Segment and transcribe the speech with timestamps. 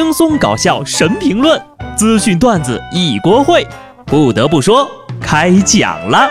[0.00, 1.60] 轻松搞笑神评论，
[1.96, 3.66] 资讯段子一锅烩。
[4.06, 4.88] 不得不说，
[5.20, 6.30] 开讲了。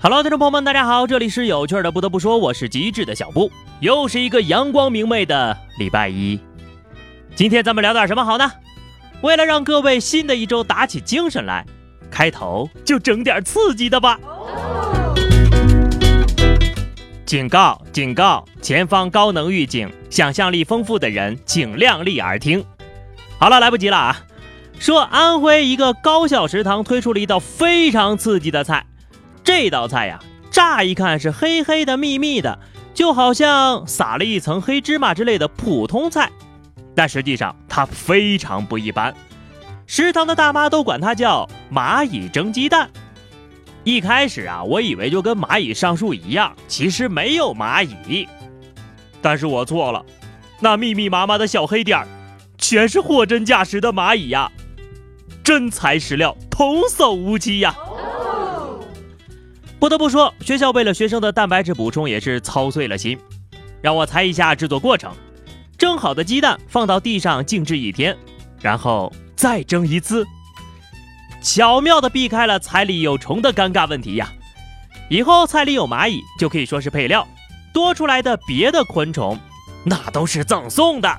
[0.00, 1.90] Hello，听众朋友们，大家好，这里是有趣的。
[1.90, 3.50] 不得不说，我是机智的小布，
[3.80, 6.38] 又是一个阳光明媚的礼拜一。
[7.40, 8.52] 今天咱们聊点什么好呢？
[9.22, 11.64] 为了让各位新的一周打起精神来，
[12.10, 14.20] 开头就整点刺激的吧。
[17.24, 17.80] 警告！
[17.94, 18.44] 警告！
[18.60, 22.62] 前方高能预警，想象力丰富的人请量力而听。
[23.38, 24.20] 好了，来不及了啊！
[24.78, 28.84] 说安徽一个高校食堂推出了一道非常刺激的菜。
[29.42, 30.20] 这道菜呀，
[30.50, 32.58] 乍一看是黑黑的、密密的，
[32.92, 36.30] 就好像撒了一层黑芝麻之类的普通菜，
[37.00, 39.14] 但实际上它非常不一般。
[39.86, 42.90] 食堂的大妈都管它叫蚂蚁蒸鸡蛋。
[43.84, 48.28] 一开始啊，我以为就跟蚂蚁上树一样，其实没有蚂蚁。
[49.22, 50.04] 但是我错了，
[50.58, 52.06] 那密密麻麻的小黑点儿，
[52.58, 54.52] 全是货真价实的蚂蚁呀！
[55.42, 57.74] 真材实料，童叟无欺呀！
[59.78, 63.18] 不得不说，学校为了学生的蛋白质补充也是操碎了心。
[63.80, 65.10] 让我猜一下制作过程：
[65.80, 68.14] 蒸好的鸡蛋放到地上静置一天，
[68.60, 70.26] 然后再蒸一次，
[71.42, 74.30] 巧妙的避开了菜里有虫的尴尬问题呀。
[75.08, 77.26] 以后菜里有蚂蚁就可以说是配料，
[77.72, 79.38] 多出来的别的昆虫
[79.82, 81.10] 那都是赠送的。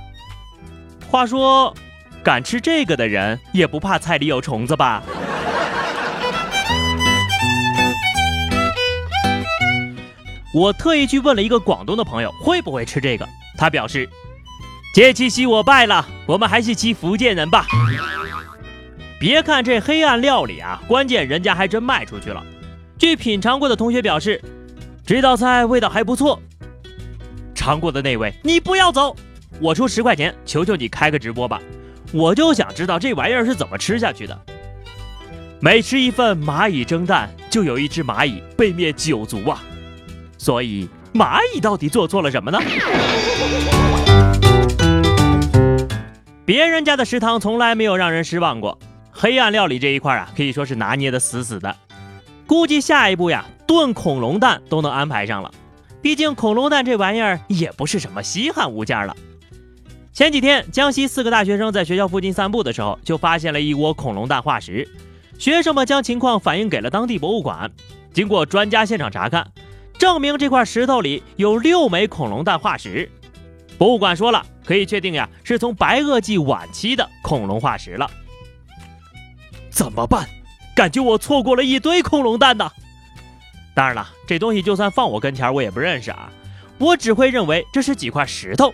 [1.10, 1.76] 话说，
[2.24, 5.02] 敢吃这个的人也不怕菜里有虫子吧？
[10.54, 14.08] 我特意去问了一个广东的朋友会不会吃这个，他表示
[14.94, 17.66] ：“这七夕我败了，我们还是吃福建人吧。”
[19.20, 22.44] 别看这黑暗料理啊，关键人家还真卖出去了。
[22.98, 24.42] 据品尝过的同学表示，
[25.06, 26.42] 这道菜味道还不错。
[27.54, 29.16] 尝过的那位，你不要走，
[29.60, 31.62] 我出十块钱，求求你开个直播吧，
[32.12, 34.38] 我就想知道这玩意儿是怎么吃下去的。
[35.60, 39.62] 每吃一份蚂蚁蒸蛋，就有一只蚂蚁被灭九族啊！
[40.40, 42.60] 所以蚂蚁到底做错了什么呢？
[46.46, 48.78] 别人家的食堂从来没有让人失望过，
[49.12, 51.76] 黑暗料理这一块啊，可以说是拿捏的死死的。
[52.48, 55.54] 估计下一步呀，炖恐龙蛋都能安排上了。
[56.02, 59.16] 毕竟恐龙蛋这玩意儿也不是什么稀罕物件了。
[60.12, 64.88] 前几天，江西四个大学生在学校附近散步的时候，就发现了一窝恐龙蛋化石。
[65.38, 67.72] 学生们将情况反映给了当地博物馆，
[68.14, 69.48] 经过专家现场查看。
[69.98, 73.10] 证明这块石头里有六枚恐龙蛋化石，
[73.82, 78.08] 博物馆说了，可以确定呀，是从白垩纪晚期的恐龙化石了。
[79.72, 80.30] 怎么办？
[80.76, 82.72] 感觉我错过了一堆恐龙蛋呢。
[83.74, 86.32] 当然了，这东西就算放我跟前，我也不认识啊，
[86.78, 88.72] 我只会认为这是几块石头。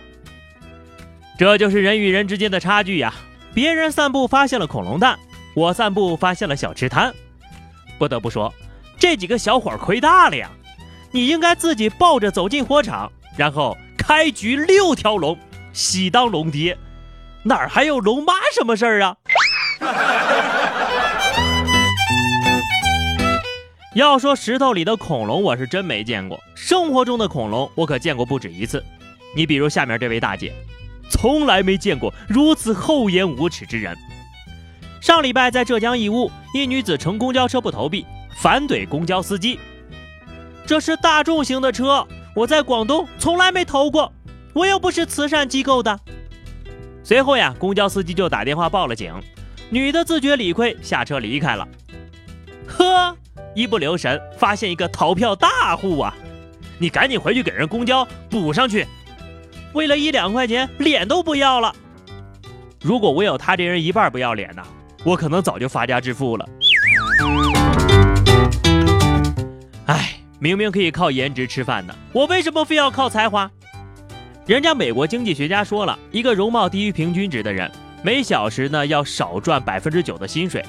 [1.38, 3.14] 这就是人与人之间的差距呀。
[3.54, 5.18] 别人散步发现了恐龙蛋，
[5.54, 7.14] 我散步发现了小吃摊。
[7.98, 8.52] 不得不说，
[8.98, 10.50] 这几个小伙亏大了呀。
[11.12, 13.74] 你应该自己抱着走进火场，然后
[14.08, 15.38] 开局六条龙，
[15.74, 16.78] 喜当龙爹，
[17.42, 19.14] 哪儿还有龙妈什么事儿啊？
[23.94, 28.82] 要说石头里的恐龙，我是真没见过，生活中的恐龙我可见过不止一次。
[29.36, 30.54] 你比如下面这位大姐，
[31.10, 33.94] 从来没见过如此厚颜无耻之人。
[35.02, 38.06] 上礼拜在浙江义乌，一女子乘公交车不投币，
[38.40, 39.60] 反怼公交司机。
[40.66, 42.08] 这是大众型的车，
[42.38, 44.12] 我在广东从来没投过，
[44.52, 45.98] 我又不是慈善机构的。
[47.02, 49.12] 随后呀，公交司机就打电话报了警，
[49.70, 51.66] 女的自觉理亏，下车离开了。
[52.64, 53.16] 呵，
[53.56, 56.14] 一不留神发现一个逃票大户啊！
[56.78, 58.86] 你赶紧回去给人公交补上去，
[59.72, 61.74] 为了一两块钱脸都不要了。
[62.80, 64.62] 如果我有他这人一半不要脸呢，
[65.02, 66.48] 我可能早就发家致富了。
[70.40, 73.50] 明明可以靠颜值吃饭的，我为什么非要靠才华？
[74.46, 77.70] 人家美国经济学家说了，一个容貌低于平均值的人，
[78.02, 80.64] 每小时呢要少赚百分之九的薪水，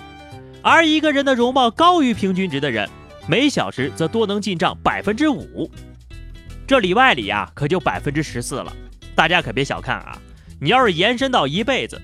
[0.64, 2.90] 而一个人的容貌高于平均值的人，
[3.28, 5.70] 每小时则多能进账百分之五。
[6.66, 8.74] 这里外里呀，可就百分之十四了。
[9.16, 10.18] 大家可别小看啊，
[10.60, 12.02] 你要是延伸到一辈子，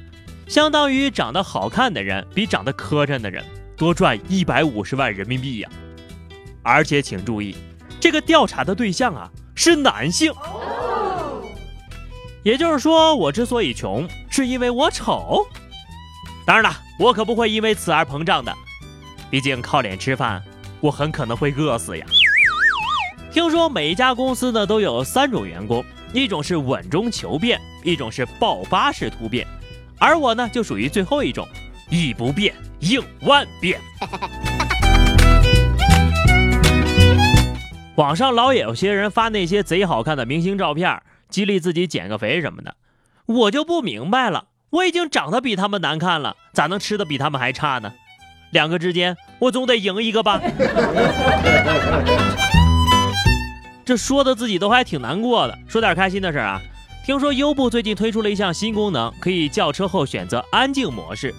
[0.48, 3.44] 相当于长得好看的人比长得磕碜的人
[3.76, 5.70] 多赚一百五十万人民币呀。
[6.66, 7.56] 而且请注意，
[8.00, 10.34] 这个调查的对象啊是男性，
[12.42, 15.46] 也就是说，我之所以穷，是因为我丑。
[16.44, 18.52] 当然了，我可不会因为此而膨胀的，
[19.30, 20.44] 毕竟靠脸吃饭，
[20.80, 22.06] 我很可能会饿死呀。
[23.32, 29.46] 听说每一家公司呢都有三种员工，一种是稳中求变，一种是爆发式突变，
[30.00, 31.48] 而我呢就属于最后一种，
[31.92, 33.80] 以不变应万变。
[37.96, 42.76] 网上老有些人发那些贼好看的明星照片，激励自己减个肥什么的，
[43.26, 44.48] 我就不明白了。
[44.72, 47.94] 我已经长得比他们难看了，咋能吃的比他们还差呢？
[48.52, 50.42] 两个之间，我总得赢一个吧。
[53.86, 55.58] 这说的自己都还挺难过的。
[55.66, 56.60] 说点开心的事啊，
[57.06, 61.34] 听说优步最近推出了一项新功能，可以叫车后选择安静模式。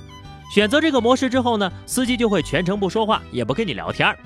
[0.54, 4.16] 选择这个模式之后呢，司机就会全程不说话，也不跟你聊天。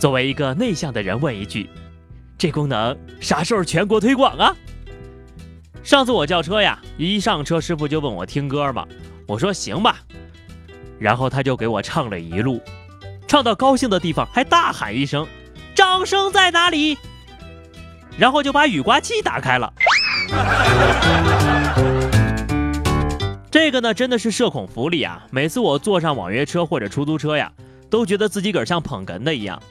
[0.00, 1.68] 作为一个内向的人，问一句：
[2.38, 4.56] 这功能啥时候全国推广啊？
[5.82, 8.86] 上次我叫车呀，一上车师傅就问我听歌吗？
[9.26, 9.98] 我说行吧，
[10.98, 12.62] 然后他就给我唱了一路，
[13.28, 15.28] 唱到高兴的地方还大喊一声
[15.76, 16.96] ：“掌声在哪里？”
[18.16, 19.70] 然后就把雨刮器打开了。
[23.50, 25.26] 这个呢，真的是社恐福利啊！
[25.30, 27.52] 每次我坐上网约车或者出租车呀，
[27.90, 29.62] 都觉得自己个儿像捧哏的一样。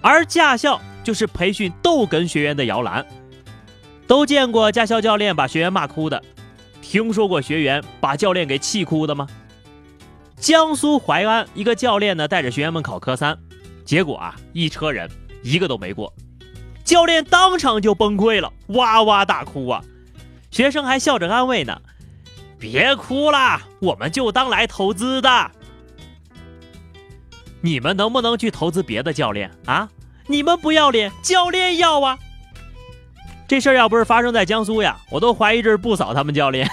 [0.00, 3.04] 而驾校就是培训逗哏学员的摇篮，
[4.06, 6.22] 都见过驾校教练把学员骂哭的，
[6.80, 9.26] 听说过学员把教练给气哭的吗？
[10.36, 13.38] 江苏淮安一个教练呢，带着学员们考科三，
[13.84, 15.08] 结果啊，一车人
[15.42, 16.12] 一个都没过，
[16.82, 19.84] 教练当场就崩溃了，哇哇大哭啊！
[20.50, 21.80] 学生还笑着安慰呢
[22.58, 25.50] ：“别哭啦，我们就当来投资的。”
[27.60, 29.88] 你们能不能去投资别的教练啊？
[30.26, 32.18] 你们不要脸，教练要啊！
[33.48, 36.70] 这事儿要不是发生在江苏呀，我都怀疑这是不扫他们教练。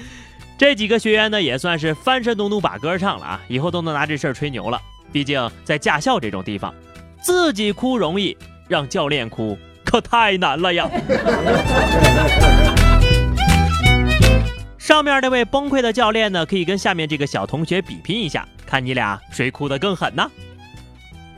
[0.58, 4.80] 这几个学员呢，也算是翻身农奴把歌唱了啊，以后都能拿这事儿吹牛了。
[5.12, 6.74] 毕竟在驾校这种地方，
[7.22, 8.36] 自己哭容易，
[8.66, 10.90] 让教练哭可太难了呀。
[14.86, 18.46] 上面那位崩溃的教练呢，可以跟下面这个小同学比拼一下。
[18.64, 20.30] 看你俩谁哭得更狠呢？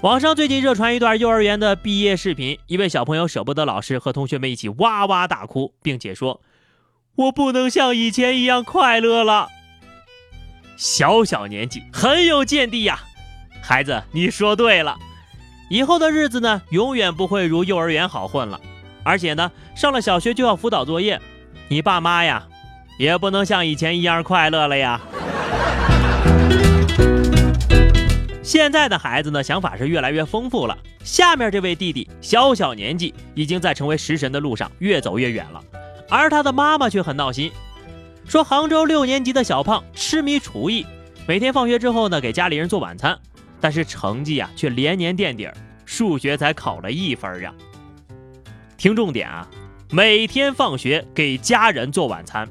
[0.02, 6.42] 网上最近热传一段幼儿园的毕业视频，一位小朋友舍不得老师，和同学们一起哇哇大哭，并且说
[7.16, 9.48] ：“我不能像以前一样快乐了。”
[10.76, 13.00] 小小年纪很有见地呀，
[13.62, 14.98] 孩子，你说对了，
[15.70, 18.60] 以后的日子呢，永远不会如幼儿园好混了。
[19.04, 21.18] 而且呢，上了小学就要辅导作业，
[21.68, 22.46] 你爸妈呀，
[22.98, 25.00] 也不能像以前一样快乐了呀。
[28.42, 30.76] 现在的孩子呢，想法是越来越丰富了。
[31.04, 35.62] 下面这位弟弟小小年纪，已经在成为食神的路上越走越远了，
[36.10, 37.52] 而他的妈妈却很闹心，
[38.26, 40.84] 说杭州六年级的小胖痴迷厨艺，
[41.26, 43.16] 每天放学之后呢，给家里人做晚餐，
[43.60, 45.54] 但是成绩啊却连年垫底儿，
[45.84, 47.54] 数学才考了一分呀。
[48.76, 49.46] 听重点啊，
[49.90, 52.48] 每天放学给家人做晚餐，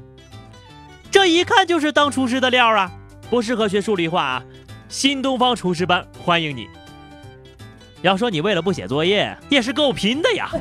[1.18, 2.88] 这一看就是当厨师的料啊，
[3.28, 4.44] 不适合学数理化啊。
[4.88, 6.68] 新东方厨师班欢迎你。
[8.02, 10.48] 要说你为了不写作业也是够拼的呀。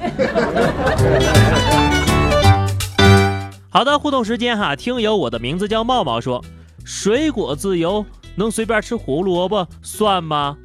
[3.70, 6.44] 好的，互动时间哈，听友我的名字叫茂茂说，
[6.84, 10.58] 水果自由能随便吃胡萝卜算吗？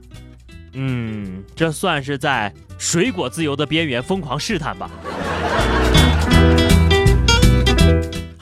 [0.72, 4.90] 嗯，这算是在水果自由的边缘疯狂试探吧。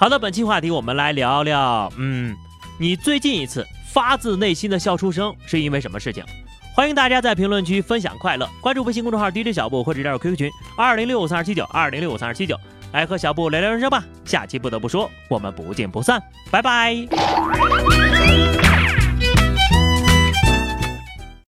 [0.00, 2.34] 好的，本期话题我们来聊聊，嗯，
[2.78, 3.66] 你最近一次。
[3.92, 6.24] 发自内心的笑出声是因为什么事情？
[6.74, 12.56] 欢迎大家在评论区分享快乐，关注微信公众号 DJ 小布或者加入 QQ 群二零六五三二七九二零六五三二七九，
[12.92, 14.02] 来和小布聊聊人生吧。
[14.24, 16.96] 下期不得不说，我们不见不散，拜拜。